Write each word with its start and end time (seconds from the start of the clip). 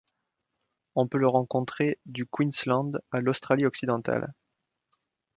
On 0.95 1.07
peut 1.07 1.19
le 1.19 1.27
rencontrer 1.27 1.99
du 2.07 2.25
Queensland 2.25 2.93
à 3.11 3.21
l'Australie-Occidentale. 3.21 4.33